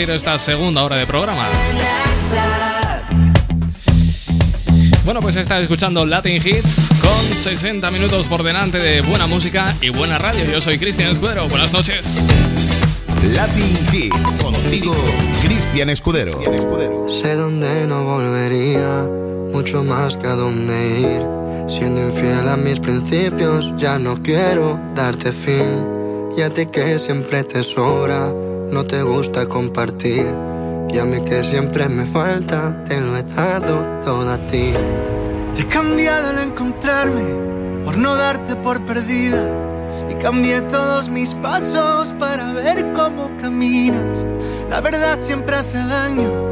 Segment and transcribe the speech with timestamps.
[0.00, 1.46] abrir esta segunda hora de programa.
[5.04, 9.90] Bueno, pues estás escuchando Latin Hits con 60 minutos por delante de buena música y
[9.90, 10.44] buena radio.
[10.44, 11.48] Yo soy Cristian Escudero.
[11.48, 12.26] Buenas noches.
[13.34, 14.94] Latin Hits, contigo,
[15.44, 16.40] Cristian Escudero.
[17.06, 19.06] Sé dónde no volvería,
[19.52, 25.30] mucho más que a dónde ir Siendo infiel a mis principios, ya no quiero darte
[25.30, 25.86] fin.
[26.36, 28.32] Y a ti que siempre te sobra,
[28.70, 30.26] no te gusta compartir.
[30.88, 34.72] Y a mí que siempre me falta, te lo he dado todo a ti.
[35.56, 39.42] He cambiado al encontrarme, por no darte por perdida.
[40.10, 44.24] Y cambié todos mis pasos para ver cómo caminas.
[44.68, 46.49] La verdad siempre hace daño,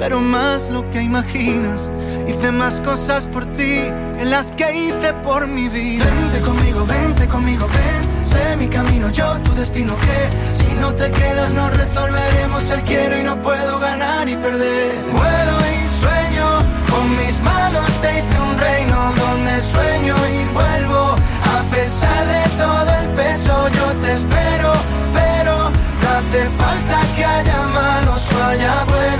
[0.00, 1.90] pero más lo que imaginas.
[2.26, 3.82] Hice más cosas por ti
[4.18, 6.04] que las que hice por mi vida.
[6.04, 8.24] Vente conmigo, vente conmigo, ven.
[8.24, 10.18] Sé mi camino, yo tu destino que
[10.62, 14.92] si no te quedas no resolveremos el quiero y no puedo ganar y perder.
[15.12, 16.46] Vuelo y sueño,
[16.90, 21.14] con mis manos te hice un reino donde sueño y vuelvo.
[21.58, 24.72] A pesar de todo el peso yo te espero,
[25.12, 25.70] pero
[26.16, 29.19] hace falta que haya malos o haya buenos en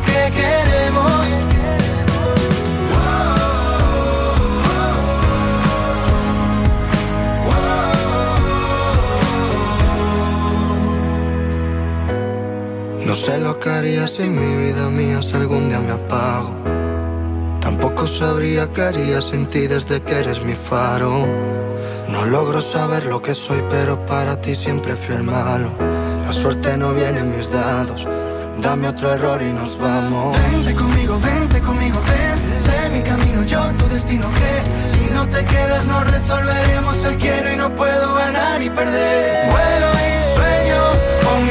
[0.00, 1.48] que queremos.
[13.04, 16.54] No sé lo que haría si mi vida mía si algún día me apago.
[17.60, 21.26] Tampoco sabría qué haría sin ti desde que eres mi faro.
[22.08, 25.70] No logro saber lo que soy, pero para ti siempre fui el malo.
[26.26, 28.06] La suerte no viene en mis dados.
[28.60, 30.36] Dame otro error y nos vamos.
[30.50, 32.38] Vente conmigo, vente conmigo, ven.
[32.60, 37.52] Sé mi camino, yo tu destino que si no te quedas no resolveremos el quiero
[37.52, 39.50] y no puedo ganar y perder.
[39.50, 40.80] Vuelo y sueño,
[41.24, 41.46] con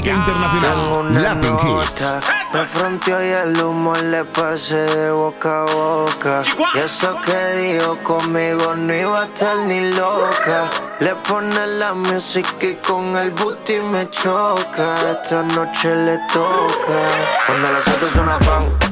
[0.00, 1.06] música Tengo internacional.
[1.06, 1.64] una Latin Hits.
[1.64, 2.20] nota,
[2.52, 6.42] me fronteó y el humo le pasé de boca a boca.
[6.74, 10.70] Y eso que dijo conmigo no iba a estar ni loca.
[11.00, 14.94] Le pone la música y con el booty me choca.
[15.10, 16.98] Esta noche le toca.
[17.46, 18.38] Cuando las pan, pan,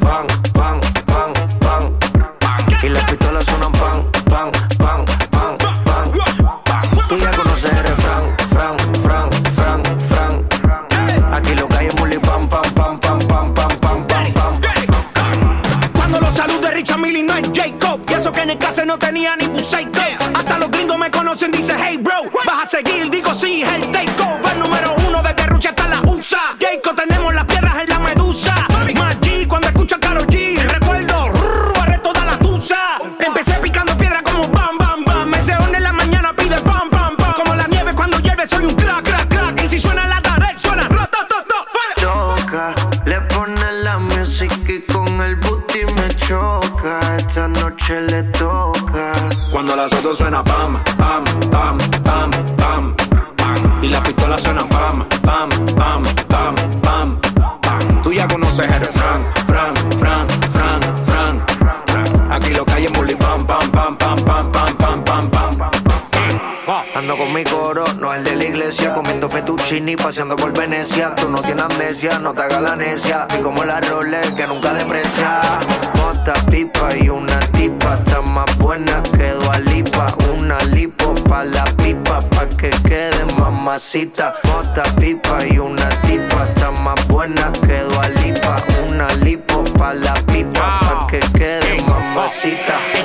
[0.00, 0.47] pan, pan,
[18.88, 20.00] no tenía ni psycho
[20.34, 23.10] Hasta los gringos me conocen, dice hey bro Vas a seguir,
[69.78, 71.14] fettuccini, paseando por Venecia.
[71.14, 73.26] Tú no tienes amnesia, no te hagas la necia.
[73.38, 75.40] Y como la Rolex que nunca deprecia.
[75.94, 79.28] Mota, pipa y una tipa, está más buena que
[79.70, 80.14] Lipa.
[80.36, 84.34] Una lipo pa' la pipa, pa' que quede mamacita.
[84.44, 85.77] Mota, pipa y una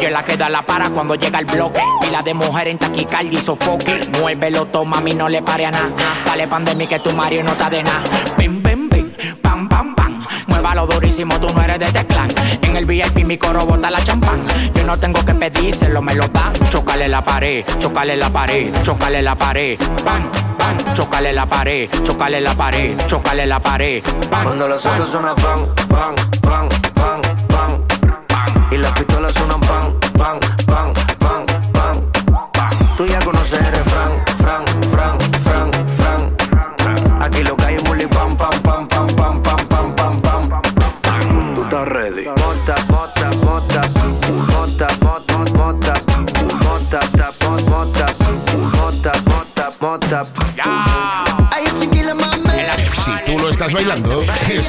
[0.06, 1.82] es la que da la para cuando llega el bloque.
[2.02, 4.10] Pila de mujer en taquicardia y sofoque.
[4.20, 5.92] Muévelo, toma, a mí no le pare a nada.
[6.26, 8.02] Dale pandemia que tu Mario no está de nada.
[8.38, 10.26] Bim, bim, bim, pam, pam, pam.
[10.48, 12.30] Muévalo durísimo, tú no eres de teclán.
[12.62, 14.46] En el VIP mi coro bota la champán.
[14.74, 16.54] Yo no tengo que pedírselo, me lo dan.
[16.70, 19.78] Chocale la pared, chocale la pared, chocale la pared.
[20.04, 24.04] Bam, bam, chocale la pared, chocale la pared, chocale la pared.
[24.32, 24.94] Bam, Cuando los bam.
[24.96, 26.16] autos suenan pan, pan,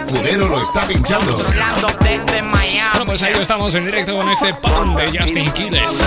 [0.07, 1.39] Escudero lo está pinchando.
[1.47, 2.91] Hablando desde Miami.
[2.93, 5.99] Bueno, pues ahí estamos en directo con este pan de Justin Quiles.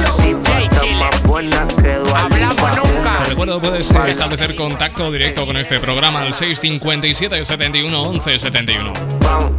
[3.17, 8.93] Te recuerdo, puedes eh, establecer contacto directo con este programa al 657 71 11 71.
[9.19, 9.57] Pam,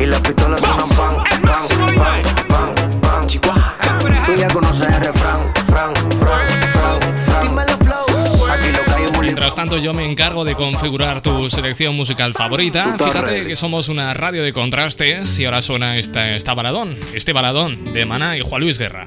[0.00, 1.13] y las pistolas pan,
[9.64, 12.98] tanto, yo me encargo de configurar tu selección musical favorita.
[12.98, 17.94] Fíjate que somos una radio de contrastes y ahora suena esta, esta baladón, este baladón
[17.94, 19.06] de Maná y Juan Luis Guerra.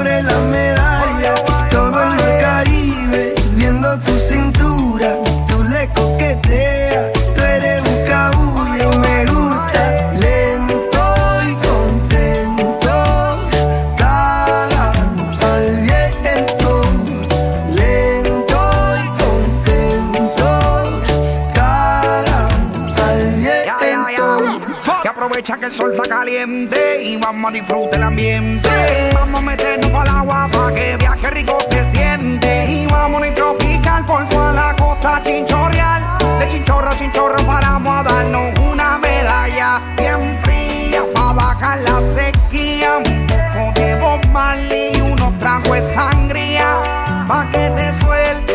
[0.00, 1.34] sobre la medalla.
[1.70, 9.26] Todo en el Caribe, viendo tu cintura, tú le coqueteas, tú eres un cabullo, me
[9.26, 10.12] gusta.
[10.14, 11.02] Lento
[11.50, 12.94] y contento,
[13.98, 14.92] cara
[15.52, 16.80] al viento.
[17.68, 18.60] Lento
[19.04, 20.48] y contento,
[21.54, 22.48] cara
[23.06, 23.84] al viento.
[25.04, 28.70] Y aprovecha que el sol está caliente y vamos a disfrutar el ambiente
[29.86, 32.66] el agua para que viaje rico se siente.
[32.70, 36.02] Y vamos a tropical por toda la costa chinchorreal.
[36.38, 42.98] De chinchorro a chinchorro paramos a darnos una medalla bien fría para bajar la sequía.
[42.98, 44.20] Un poco de Bob
[44.96, 46.66] y unos tragos de sangría
[47.28, 48.49] pa' que te suelte.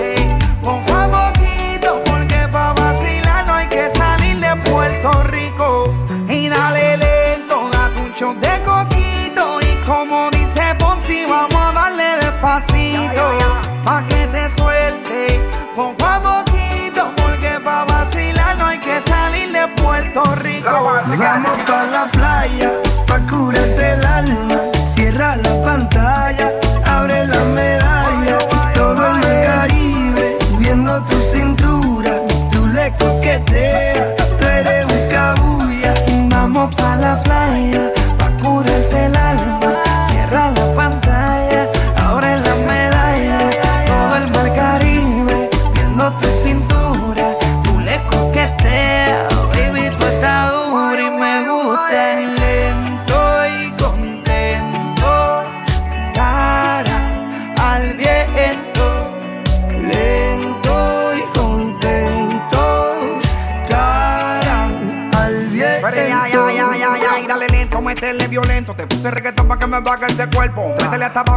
[20.66, 22.75] Vamos pa' la playa,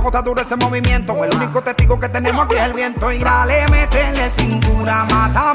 [0.08, 1.24] está duro ese movimiento.
[1.24, 3.12] El único testigo que tenemos aquí es el viento.
[3.12, 5.47] Y dale, métele cintura, mátame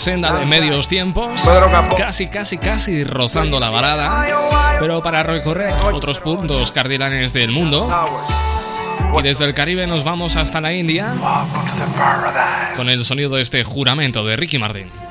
[0.00, 1.46] senda de medios tiempos,
[1.96, 4.26] casi, casi, casi rozando la balada,
[4.80, 7.88] pero para recorrer otros puntos cardinales del mundo.
[9.18, 11.14] Y desde el Caribe nos vamos hasta la India
[12.74, 15.09] con el sonido de este juramento de Ricky Martin.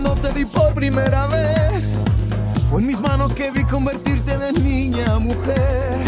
[0.00, 1.96] Cuando te vi por primera vez.
[2.70, 5.98] Fue en mis manos que vi convertirte de niña a mujer.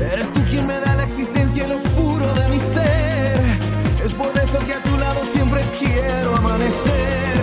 [0.00, 3.42] Eres tú quien me da la existencia y lo puro de mi ser.
[4.02, 7.42] Es por eso que a tu lado siempre quiero amanecer.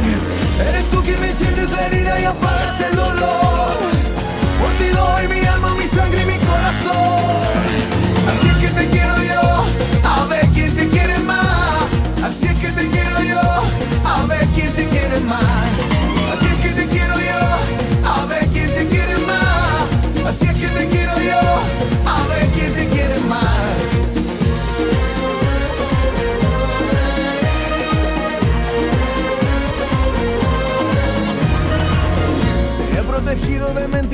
[0.69, 3.77] Eres tú quien me sientes la herida y apagas el dolor.
[4.59, 7.24] Por ti doy mi alma, mi sangre y mi corazón.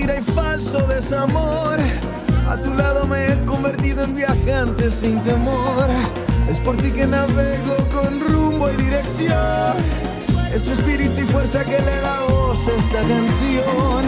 [0.02, 1.78] Mentira y falso desamor.
[2.50, 5.88] A tu lado me he convertido en viajante sin temor.
[6.50, 9.78] Es por ti que navego con rumbo y dirección.
[10.54, 14.04] Es tu espíritu y fuerza que le da voz a esta canción.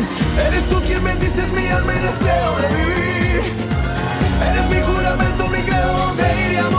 [0.47, 3.43] Eres tú quien bendices mi alma y deseo de vivir.
[4.49, 6.69] Eres mi juramento, mi credo, donde ir y a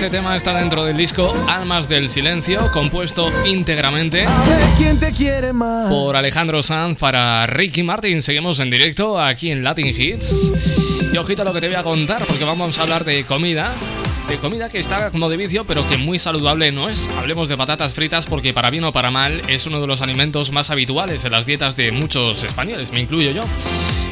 [0.00, 4.24] este tema está dentro del disco Almas del Silencio, compuesto íntegramente
[5.90, 8.22] por Alejandro Sanz para Ricky Martin.
[8.22, 10.52] Seguimos en directo aquí en Latin Hits.
[11.12, 13.74] Y ojito a lo que te voy a contar, porque vamos a hablar de comida
[14.26, 17.06] de comida que está como de vicio, pero que muy saludable no es.
[17.18, 20.50] Hablemos de patatas fritas porque para bien o para mal es uno de los alimentos
[20.50, 23.42] más habituales en las dietas de muchos españoles, me incluyo yo.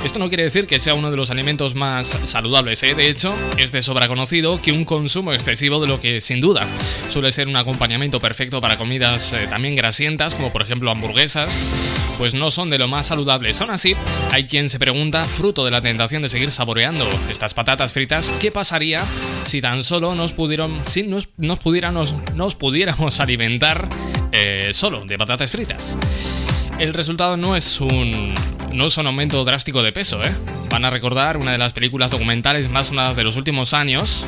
[0.04, 2.94] Esto no quiere decir que sea uno de los alimentos más saludables, ¿eh?
[2.94, 6.66] de hecho, es de sobra conocido que un consumo excesivo de lo que sin duda
[7.08, 11.64] suele ser un acompañamiento perfecto para comidas eh, también grasientas, como por ejemplo hamburguesas,
[12.16, 13.60] pues no son de lo más saludables.
[13.60, 13.96] Aún así,
[14.30, 18.52] hay quien se pregunta, fruto de la tentación de seguir saboreando estas patatas fritas, ¿qué
[18.52, 19.04] pasaría
[19.44, 23.88] si tan solo nos pudieron, si nos, nos pudiéramos, nos pudiéramos alimentar
[24.30, 25.98] eh, solo de patatas fritas?
[26.78, 28.34] El resultado no es un
[28.72, 30.30] no es un aumento drástico de peso, ¿eh?
[30.70, 34.24] Van a recordar una de las películas documentales más sonadas de los últimos años,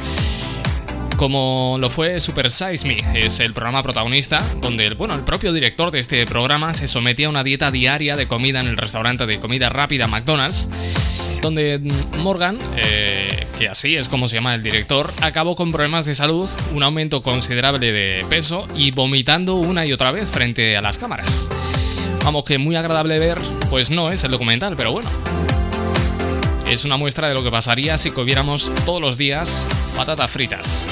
[1.17, 5.93] como lo fue Super Size Me, es el programa protagonista, donde bueno, el propio director
[5.93, 9.39] de este programa se sometía a una dieta diaria de comida en el restaurante de
[9.39, 10.69] comida rápida McDonald's,
[11.41, 11.81] donde
[12.19, 16.51] Morgan, eh, que así es como se llama el director, acabó con problemas de salud,
[16.75, 21.49] un aumento considerable de peso y vomitando una y otra vez frente a las cámaras.
[22.25, 23.39] Vamos, que muy agradable ver,
[23.71, 25.11] pues no es el documental, pero bueno.
[26.69, 30.87] Es una muestra de lo que pasaría si comiéramos todos los días patatas fritas.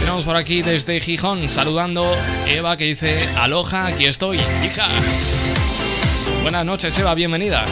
[0.00, 2.10] Tenemos por aquí desde Gijón saludando
[2.46, 4.88] Eva que dice, aloja, aquí estoy, hija.
[6.42, 7.64] Buenas noches Eva, bienvenida.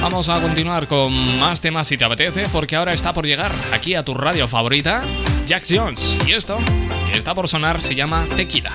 [0.00, 3.94] Vamos a continuar con más temas si te apetece, porque ahora está por llegar aquí
[3.94, 5.02] a tu radio favorita,
[5.46, 6.18] Jack Jones.
[6.26, 6.58] Y esto,
[7.12, 8.74] que está por sonar, se llama Tequila.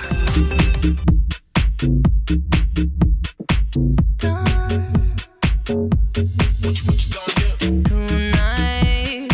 [7.84, 9.28] Tonight,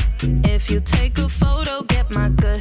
[0.44, 2.60] if you take a photo, get my good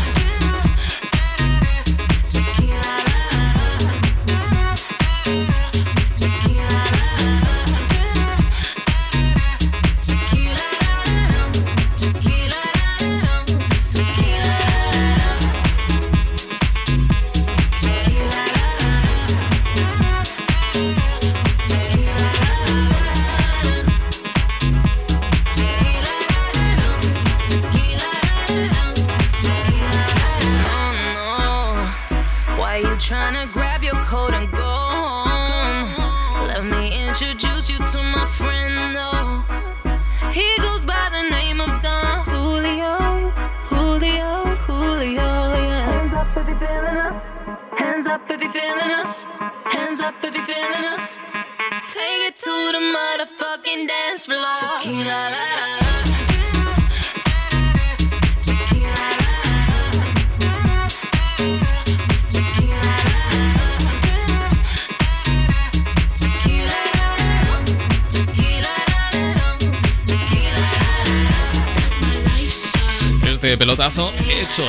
[73.81, 74.63] Hecho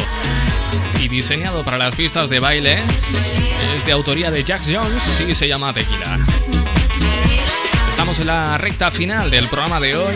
[0.98, 2.82] y diseñado para las pistas de baile
[3.76, 6.18] es de autoría de Jack Jones y se llama Tequila.
[7.90, 10.14] Estamos en la recta final del programa de hoy.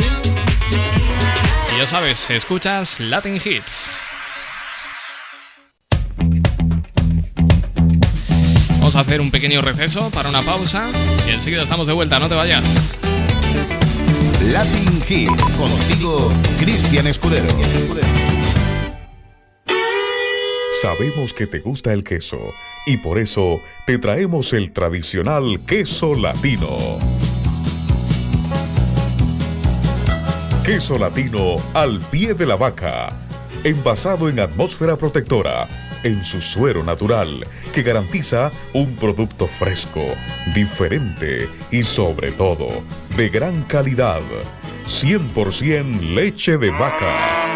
[1.74, 3.90] Y ya sabes, escuchas Latin Hits.
[8.78, 10.88] Vamos a hacer un pequeño receso para una pausa
[11.28, 12.96] y enseguida estamos de vuelta, no te vayas.
[14.40, 17.46] Latin Hits, contigo Cristian Escudero.
[20.86, 22.38] Sabemos que te gusta el queso
[22.86, 26.68] y por eso te traemos el tradicional queso latino.
[30.64, 33.08] Queso latino al pie de la vaca,
[33.64, 35.66] envasado en atmósfera protectora,
[36.04, 37.44] en su suero natural,
[37.74, 40.04] que garantiza un producto fresco,
[40.54, 42.68] diferente y sobre todo
[43.16, 44.22] de gran calidad.
[44.86, 47.55] 100% leche de vaca.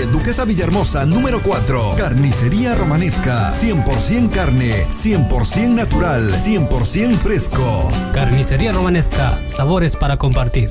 [0.00, 1.96] Duquesa Villahermosa, número 4.
[1.98, 3.50] Carnicería Romanesca.
[3.50, 7.90] 100% carne, 100% natural, 100% fresco.
[8.14, 9.46] Carnicería Romanesca.
[9.46, 10.70] Sabores para compartir.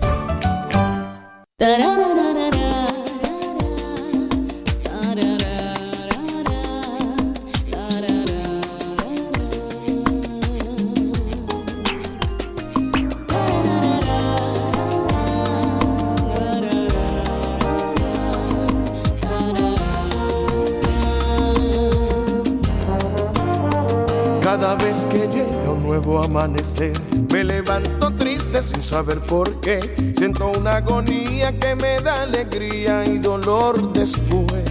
[27.31, 29.79] Me levanto triste sin saber por qué.
[30.17, 34.65] Siento una agonía que me da alegría y dolor después.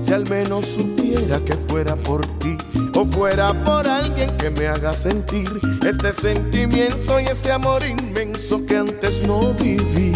[0.00, 2.56] Si al menos supiera que fuera por ti
[2.96, 5.48] o fuera por alguien que me haga sentir
[5.86, 10.12] este sentimiento y ese amor inmenso que antes no viví.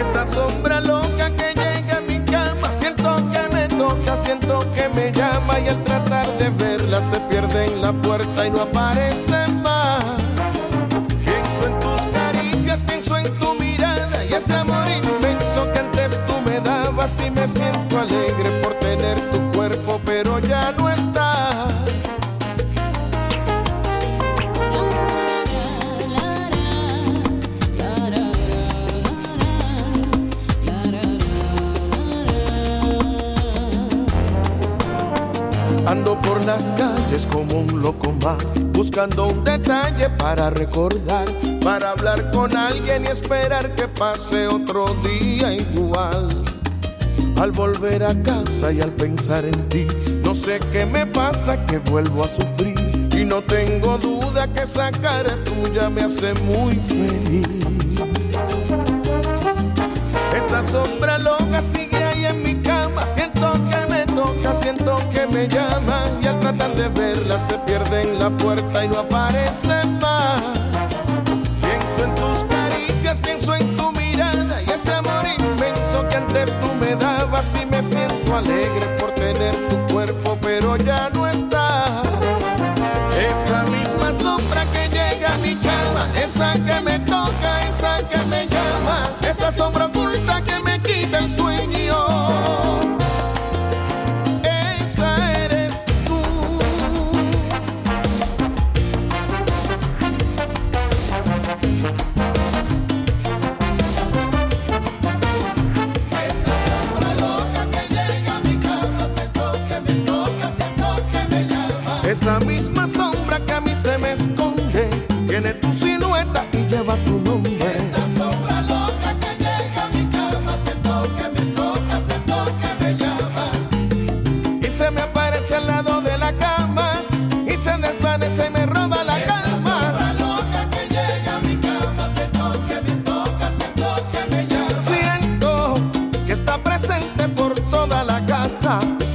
[0.00, 5.12] Esa sombra loca que llega a mi cama, siento que me toca, siento que me
[5.12, 5.99] llama y al tratar
[8.20, 9.09] puerta y no aparece
[38.72, 41.26] buscando un detalle para recordar,
[41.62, 46.28] para hablar con alguien y esperar que pase otro día igual.
[47.40, 49.86] Al volver a casa y al pensar en ti,
[50.24, 52.74] no sé qué me pasa que vuelvo a sufrir
[53.16, 57.46] y no tengo duda que esa cara tuya me hace muy feliz.
[60.36, 65.48] Esa sombra loca sigue ahí en mi cama, siento que me toca, siento que me
[65.48, 67.79] llama y al tratar de verla se pierde
[68.20, 69.79] la puerta y no aparece.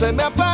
[0.05, 0.44] se me apagó.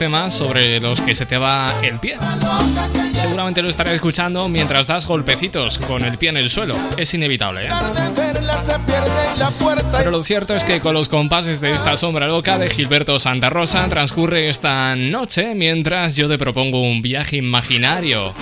[0.00, 2.16] temas sobre los que se te va el pie.
[3.20, 6.74] Seguramente lo estaré escuchando mientras das golpecitos con el pie en el suelo.
[6.96, 7.66] Es inevitable.
[7.66, 7.70] ¿eh?
[9.92, 13.50] Pero lo cierto es que con los compases de esta sombra loca de Gilberto Santa
[13.50, 18.32] Rosa transcurre esta noche mientras yo te propongo un viaje imaginario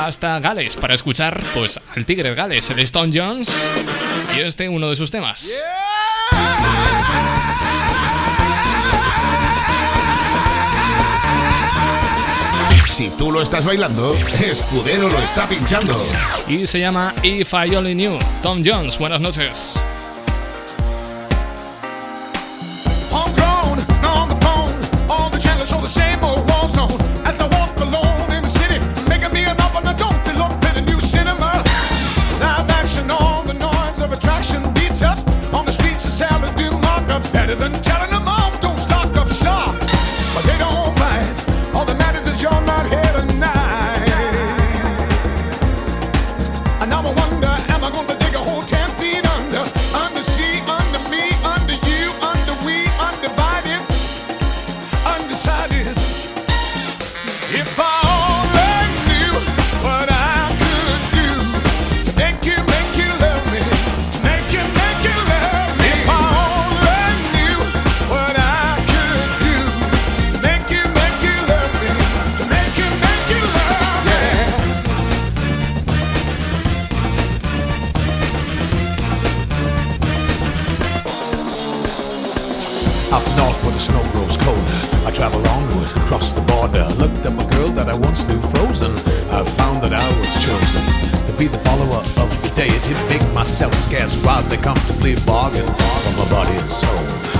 [0.00, 3.52] hasta Gales para escuchar pues al Tigre de Gales, el Stone Jones
[4.36, 5.48] y este uno de sus temas.
[5.48, 5.95] Yeah.
[12.96, 15.94] Si tú lo estás bailando, Escudero lo está pinchando.
[16.48, 18.18] Y se llama If I Only Knew.
[18.42, 19.78] Tom Jones, buenas noches.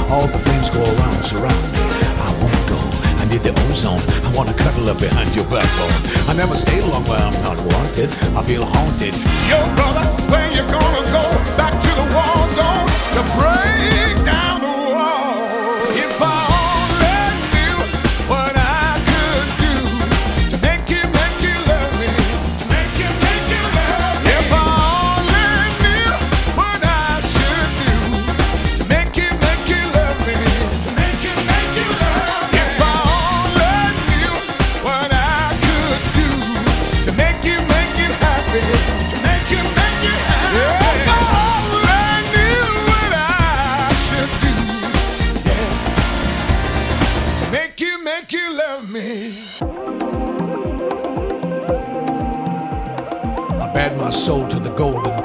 [0.08, 1.82] All the flames go around, surround me.
[2.26, 2.78] I won't go.
[3.18, 4.02] I need the ozone.
[4.24, 5.98] I wanna cuddle up behind your backbone.
[6.30, 8.08] I never stay long where I'm not wanted.
[8.38, 9.14] I feel haunted.
[9.50, 11.24] Yo, brother, where you gonna go?
[11.58, 12.86] Back to the war zone
[13.16, 14.25] to break.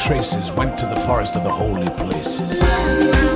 [0.02, 3.31] traces went to the forest of the holy places.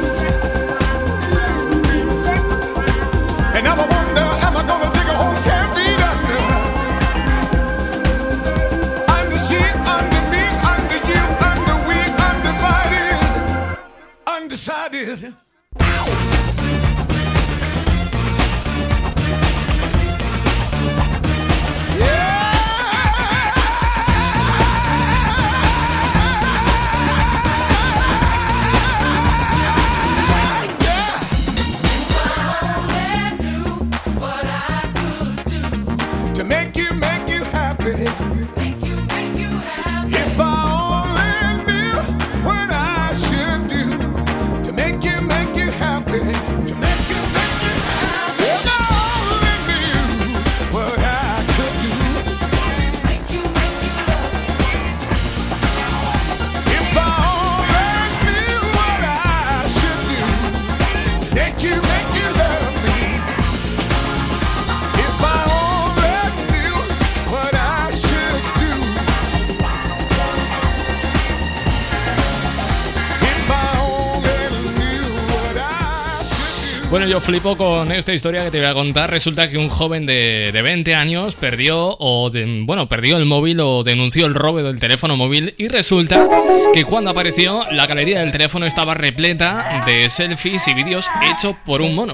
[76.96, 79.12] Bueno, yo flipo con esta historia que te voy a contar.
[79.12, 82.32] Resulta que un joven de, de 20 años perdió o
[82.62, 86.26] bueno, perdió el móvil o denunció el robo del teléfono móvil y resulta
[86.74, 91.82] que cuando apareció la galería del teléfono estaba repleta de selfies y vídeos hechos por
[91.82, 92.14] un mono.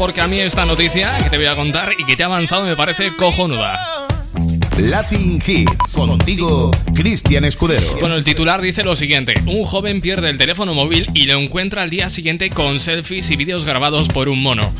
[0.00, 2.64] Porque a mí esta noticia que te voy a contar y que te ha avanzado
[2.64, 3.78] me parece cojonuda.
[4.78, 5.92] Latin Hits.
[5.92, 7.98] Contigo, Cristian Escudero.
[8.00, 11.82] Bueno, el titular dice lo siguiente: Un joven pierde el teléfono móvil y lo encuentra
[11.82, 14.72] al día siguiente con selfies y vídeos grabados por un mono.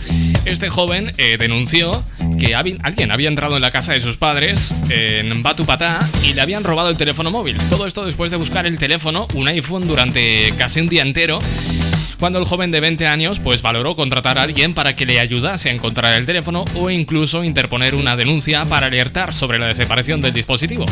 [0.47, 2.03] Este joven eh, denunció
[2.39, 6.64] que alguien había entrado en la casa de sus padres en Batupatá y le habían
[6.64, 7.59] robado el teléfono móvil.
[7.68, 11.41] Todo esto después de buscar el teléfono, un iPhone, durante casi un día entero
[12.21, 15.71] cuando el joven de 20 años pues valoró contratar a alguien para que le ayudase
[15.71, 20.35] a encontrar el teléfono o incluso interponer una denuncia para alertar sobre la desaparición del
[20.35, 20.85] dispositivo.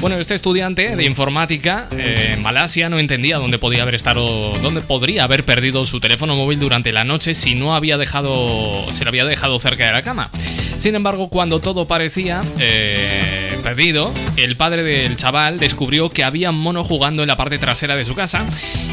[0.00, 4.80] Bueno, este estudiante de informática eh, en Malasia no entendía dónde podía haber estado, dónde
[4.80, 9.10] podría haber perdido su teléfono móvil durante la noche si no había dejado, se lo
[9.10, 10.30] había dejado cerca de la cama.
[10.78, 16.84] Sin embargo, cuando todo parecía eh, perdido, el padre del chaval descubrió que había mono
[16.84, 18.46] jugando en la parte trasera de su casa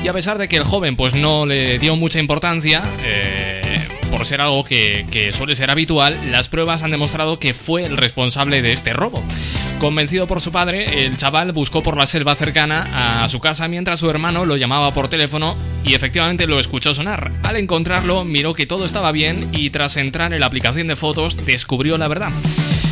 [0.04, 3.80] y a pesar de que el joven pues no le dio mucha importancia, eh,
[4.12, 7.96] por ser algo que, que, suele ser habitual, las pruebas han demostrado que fue el
[7.96, 9.24] responsable de este robo.
[9.80, 14.02] Convencido por su padre, el chaval buscó por la selva cercana a su casa mientras
[14.02, 15.56] su hermano lo llamaba por teléfono
[15.86, 17.32] y efectivamente lo escuchó sonar.
[17.44, 21.38] Al encontrarlo, miró que todo estaba bien y tras entrar en la aplicación de fotos
[21.46, 22.32] descubrió la verdad.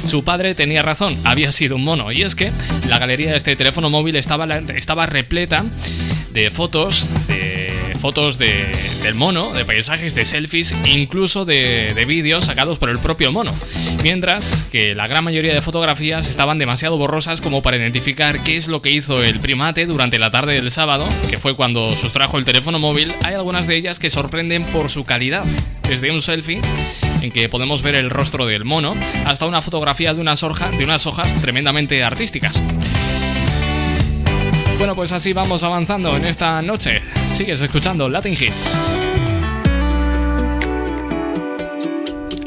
[0.06, 2.51] Su padre tenía razón, había sido un mono, y es que
[2.88, 4.45] la galería de este teléfono móvil estaba,
[4.76, 5.66] estaba repleta
[6.34, 7.74] de fotos de
[8.04, 13.32] fotos del mono, de paisajes, de selfies, incluso de, de vídeos sacados por el propio
[13.32, 13.56] mono.
[14.04, 18.68] Mientras que la gran mayoría de fotografías estaban demasiado borrosas como para identificar qué es
[18.68, 22.43] lo que hizo el primate durante la tarde del sábado, que fue cuando sustrajo el
[22.43, 25.45] teléfono móvil, hay algunas de ellas que sorprenden por su calidad.
[25.88, 26.60] Desde un selfie
[27.24, 28.95] en que podemos ver el rostro del mono,
[29.26, 32.53] hasta una fotografía de unas, de unas hojas tremendamente artísticas.
[34.78, 37.01] Bueno, pues así vamos avanzando en esta noche.
[37.32, 38.69] Sigues escuchando Latin Hits.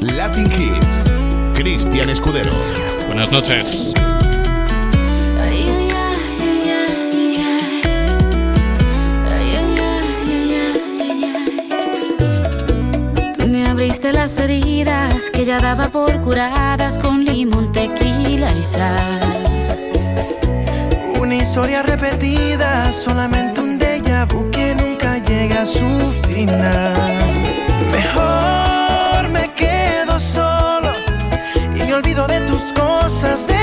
[0.01, 1.03] Latin Hits.
[1.55, 2.51] Cristian Escudero.
[3.07, 3.93] Buenas noches.
[14.07, 19.19] Abriste las heridas que ya daba por curadas con limón, tequila y sal
[21.19, 25.89] una historia repetida, solamente un déjà vu que nunca llega a su
[26.29, 26.93] final.
[27.91, 30.93] Mejor me quedo solo
[31.75, 33.56] y me olvido de tus cosas, de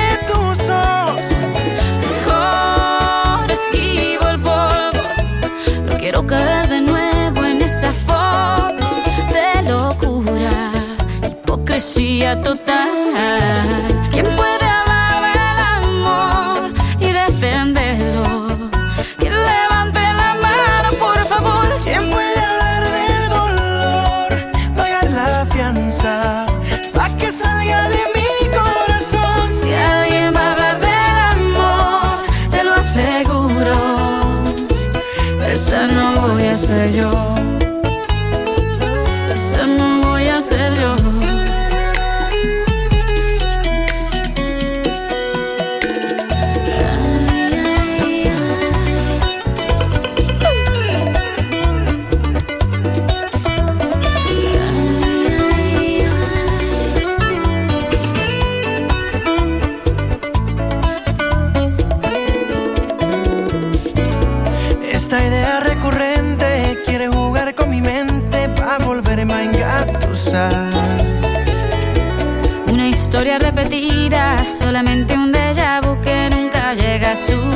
[74.47, 77.54] solamente un déjà vu que nunca llega a su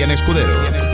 [0.00, 0.89] Cristian Escudero.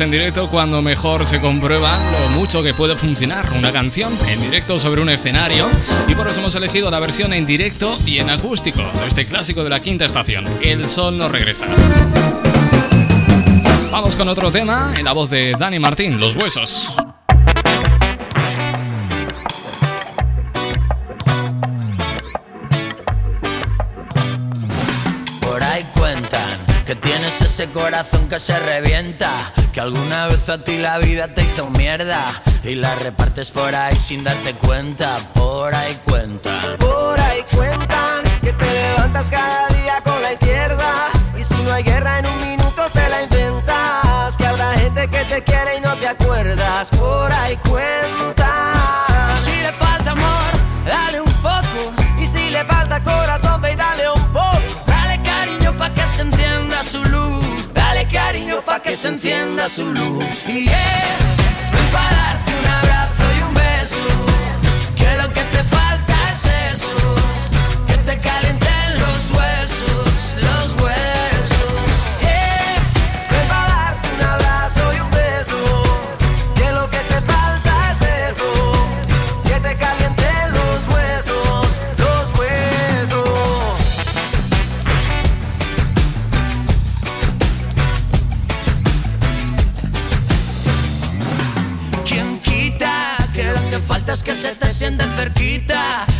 [0.00, 4.78] En directo cuando mejor se comprueba lo mucho que puede funcionar una canción en directo
[4.78, 5.68] sobre un escenario
[6.06, 9.64] y por eso hemos elegido la versión en directo y en acústico de este clásico
[9.64, 11.66] de la quinta estación, El Sol no regresa.
[13.90, 16.94] Vamos con otro tema en la voz de Dani Martín, Los Huesos.
[26.88, 31.42] Que tienes ese corazón que se revienta que alguna vez a ti la vida te
[31.42, 35.18] hizo mierda y la repartes por ahí sin darte cuenta.
[35.34, 36.78] Por ahí cuentan.
[36.78, 37.97] Por ahí cuentan
[58.98, 60.24] se encienda su luz.
[60.48, 61.16] Y yeah,
[61.72, 64.08] ven para darte un abrazo y un beso,
[64.96, 66.96] que lo que te falta es eso,
[67.86, 68.67] que te caliente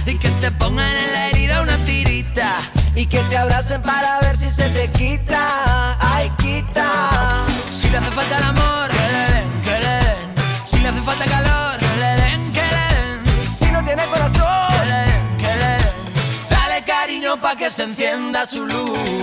[0.05, 2.59] y que te pongan en la herida una tirita
[2.95, 5.97] y que te abracen para ver si se te quita.
[6.01, 7.47] Ay, quita.
[7.71, 10.67] Si le hace falta el amor, que le den, que le den.
[10.67, 13.49] Si le hace falta calor, le den, le den.
[13.59, 15.93] Si no tiene corazón, le den, le den.
[16.51, 19.18] Dale cariño pa' que se encienda su luz.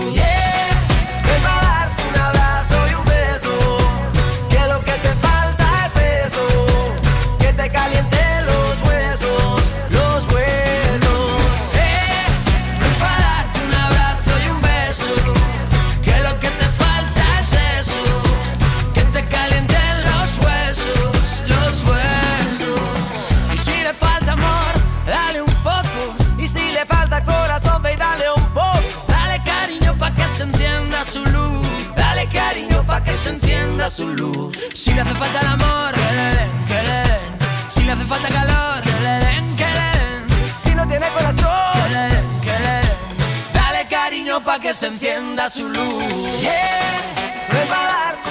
[33.90, 34.58] Su luz.
[34.74, 37.70] Si le hace falta el amor, que le den.
[37.70, 39.66] Si le hace falta calor, que den, que.
[40.64, 42.26] Si no tiene corazón, le den.
[43.54, 46.04] Dale cariño pa' que se encienda su luz.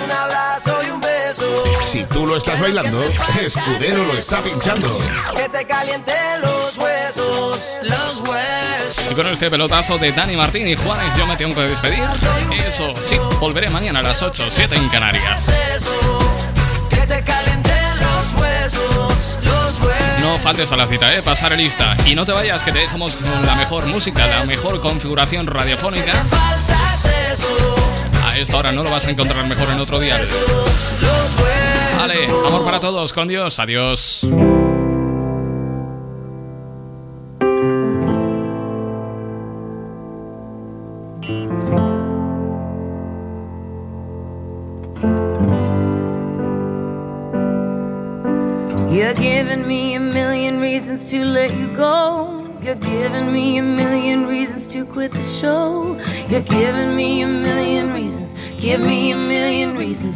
[0.04, 1.62] Un abrazo y un beso.
[1.82, 4.88] Si tú lo estás bailando, Escudero lo está pinchando.
[5.34, 9.10] Que te caliente los huesos, los huesos.
[9.10, 12.02] Y con este pelotazo de Dani Martín y Juanes yo me tengo que despedir.
[12.66, 15.52] Eso, sí, volveré mañana a las 8, 7 en Canarias.
[16.90, 20.20] Que te calienten los huesos, los huesos.
[20.20, 21.22] No faltes a la cita, ¿eh?
[21.22, 21.96] Pasaré lista.
[22.06, 26.12] Y no te vayas, que te dejamos con la mejor música, la mejor configuración radiofónica.
[28.34, 30.18] A esta hora no lo vas a encontrar mejor en otro día.
[31.96, 34.26] Vale, amor para todos, con Dios, adiós.